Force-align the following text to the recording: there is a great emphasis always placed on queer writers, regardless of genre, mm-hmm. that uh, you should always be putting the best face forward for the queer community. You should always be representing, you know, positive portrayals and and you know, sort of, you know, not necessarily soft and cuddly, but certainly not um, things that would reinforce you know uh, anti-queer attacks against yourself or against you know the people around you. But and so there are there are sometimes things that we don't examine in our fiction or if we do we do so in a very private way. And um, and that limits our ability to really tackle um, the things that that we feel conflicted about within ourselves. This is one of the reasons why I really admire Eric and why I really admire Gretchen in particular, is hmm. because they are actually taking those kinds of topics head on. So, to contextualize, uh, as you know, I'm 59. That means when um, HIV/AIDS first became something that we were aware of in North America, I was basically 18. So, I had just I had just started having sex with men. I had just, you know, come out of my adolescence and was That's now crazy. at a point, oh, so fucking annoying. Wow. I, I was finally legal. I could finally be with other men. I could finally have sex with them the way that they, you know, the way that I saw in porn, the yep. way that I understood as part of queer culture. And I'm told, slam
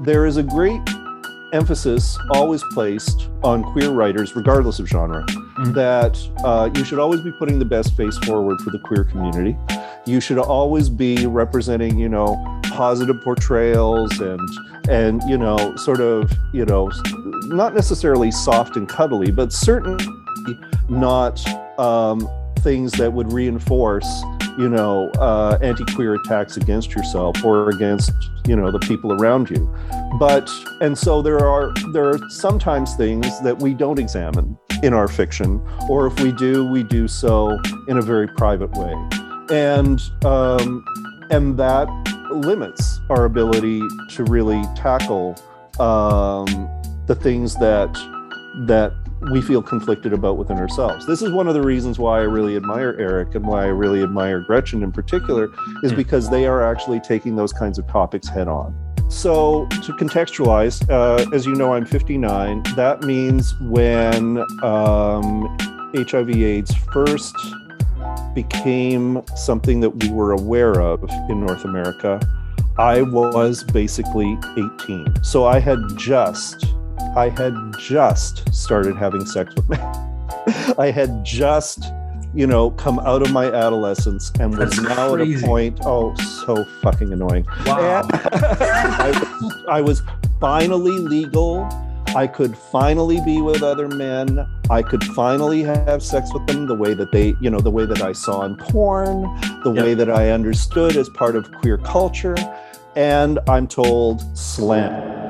there 0.00 0.26
is 0.26 0.36
a 0.36 0.42
great 0.42 0.80
emphasis 1.52 2.18
always 2.30 2.62
placed 2.72 3.28
on 3.42 3.62
queer 3.62 3.90
writers, 3.90 4.34
regardless 4.36 4.78
of 4.78 4.88
genre, 4.88 5.24
mm-hmm. 5.24 5.72
that 5.72 6.18
uh, 6.44 6.68
you 6.74 6.84
should 6.84 6.98
always 6.98 7.20
be 7.20 7.32
putting 7.32 7.58
the 7.58 7.64
best 7.64 7.96
face 7.96 8.16
forward 8.18 8.60
for 8.60 8.70
the 8.70 8.78
queer 8.78 9.04
community. 9.04 9.56
You 10.04 10.20
should 10.20 10.38
always 10.38 10.88
be 10.88 11.26
representing, 11.26 11.98
you 11.98 12.08
know, 12.08 12.60
positive 12.64 13.20
portrayals 13.22 14.20
and 14.20 14.40
and 14.88 15.20
you 15.28 15.36
know, 15.36 15.74
sort 15.76 16.00
of, 16.00 16.32
you 16.52 16.64
know, 16.64 16.92
not 17.46 17.74
necessarily 17.74 18.30
soft 18.30 18.76
and 18.76 18.88
cuddly, 18.88 19.32
but 19.32 19.52
certainly 19.52 20.06
not 20.88 21.44
um, 21.78 22.28
things 22.60 22.92
that 22.92 23.12
would 23.12 23.32
reinforce 23.32 24.06
you 24.58 24.68
know 24.68 25.10
uh, 25.18 25.58
anti-queer 25.62 26.14
attacks 26.14 26.56
against 26.56 26.94
yourself 26.94 27.44
or 27.44 27.68
against 27.70 28.12
you 28.46 28.56
know 28.56 28.70
the 28.70 28.78
people 28.80 29.12
around 29.12 29.50
you. 29.50 29.72
But 30.18 30.50
and 30.80 30.96
so 30.96 31.22
there 31.22 31.46
are 31.48 31.72
there 31.92 32.08
are 32.08 32.30
sometimes 32.30 32.94
things 32.94 33.40
that 33.42 33.58
we 33.58 33.74
don't 33.74 33.98
examine 33.98 34.58
in 34.82 34.92
our 34.92 35.08
fiction 35.08 35.60
or 35.88 36.06
if 36.06 36.20
we 36.20 36.32
do 36.32 36.66
we 36.66 36.82
do 36.82 37.08
so 37.08 37.58
in 37.88 37.98
a 37.98 38.02
very 38.02 38.28
private 38.28 38.70
way. 38.72 38.94
And 39.50 40.00
um, 40.24 40.84
and 41.30 41.58
that 41.58 41.88
limits 42.30 43.00
our 43.10 43.24
ability 43.24 43.80
to 44.10 44.24
really 44.24 44.62
tackle 44.74 45.36
um, 45.78 46.68
the 47.06 47.14
things 47.14 47.54
that 47.56 47.92
that 48.66 48.92
we 49.30 49.42
feel 49.42 49.62
conflicted 49.62 50.12
about 50.12 50.36
within 50.36 50.58
ourselves. 50.58 51.06
This 51.06 51.22
is 51.22 51.30
one 51.30 51.48
of 51.48 51.54
the 51.54 51.62
reasons 51.62 51.98
why 51.98 52.20
I 52.20 52.22
really 52.22 52.56
admire 52.56 52.96
Eric 52.98 53.34
and 53.34 53.46
why 53.46 53.64
I 53.64 53.68
really 53.68 54.02
admire 54.02 54.40
Gretchen 54.40 54.82
in 54.82 54.92
particular, 54.92 55.48
is 55.82 55.90
hmm. 55.90 55.96
because 55.96 56.30
they 56.30 56.46
are 56.46 56.62
actually 56.62 57.00
taking 57.00 57.36
those 57.36 57.52
kinds 57.52 57.78
of 57.78 57.86
topics 57.88 58.28
head 58.28 58.48
on. 58.48 58.74
So, 59.08 59.66
to 59.66 59.92
contextualize, 59.92 60.88
uh, 60.90 61.30
as 61.32 61.46
you 61.46 61.54
know, 61.54 61.74
I'm 61.74 61.86
59. 61.86 62.64
That 62.74 63.02
means 63.02 63.54
when 63.60 64.38
um, 64.64 65.56
HIV/AIDS 65.94 66.74
first 66.92 67.36
became 68.34 69.22
something 69.36 69.80
that 69.80 69.90
we 69.90 70.10
were 70.10 70.32
aware 70.32 70.80
of 70.80 71.08
in 71.28 71.40
North 71.40 71.64
America, 71.64 72.20
I 72.78 73.02
was 73.02 73.62
basically 73.62 74.36
18. 74.56 75.22
So, 75.22 75.46
I 75.46 75.60
had 75.60 75.78
just 75.96 76.66
I 77.16 77.30
had 77.30 77.56
just 77.78 78.52
started 78.54 78.94
having 78.94 79.24
sex 79.24 79.54
with 79.54 79.66
men. 79.70 79.80
I 80.78 80.90
had 80.94 81.24
just, 81.24 81.82
you 82.34 82.46
know, 82.46 82.72
come 82.72 82.98
out 82.98 83.22
of 83.22 83.32
my 83.32 83.46
adolescence 83.46 84.30
and 84.38 84.50
was 84.50 84.76
That's 84.76 84.82
now 84.82 85.14
crazy. 85.14 85.36
at 85.36 85.42
a 85.42 85.46
point, 85.46 85.78
oh, 85.82 86.14
so 86.44 86.66
fucking 86.82 87.10
annoying. 87.14 87.46
Wow. 87.64 88.06
I, 88.12 89.64
I 89.66 89.80
was 89.80 90.02
finally 90.40 90.98
legal. 90.98 91.66
I 92.14 92.26
could 92.26 92.54
finally 92.54 93.22
be 93.24 93.40
with 93.40 93.62
other 93.62 93.88
men. 93.88 94.46
I 94.68 94.82
could 94.82 95.02
finally 95.02 95.62
have 95.62 96.02
sex 96.02 96.34
with 96.34 96.46
them 96.46 96.66
the 96.66 96.74
way 96.74 96.92
that 96.92 97.12
they, 97.12 97.34
you 97.40 97.48
know, 97.48 97.60
the 97.60 97.70
way 97.70 97.86
that 97.86 98.02
I 98.02 98.12
saw 98.12 98.44
in 98.44 98.56
porn, 98.56 99.22
the 99.64 99.72
yep. 99.72 99.84
way 99.84 99.94
that 99.94 100.10
I 100.10 100.32
understood 100.32 100.98
as 100.98 101.08
part 101.08 101.34
of 101.34 101.50
queer 101.50 101.78
culture. 101.78 102.36
And 102.94 103.38
I'm 103.48 103.66
told, 103.66 104.20
slam 104.36 105.25